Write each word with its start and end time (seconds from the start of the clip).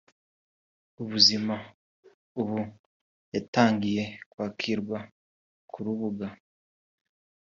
ubuzima) 1.01 1.55
ubu 2.39 2.59
yatangiye 3.33 4.03
kwakirwa 4.31 4.99
ku 5.69 5.77
rubuga 5.85 6.27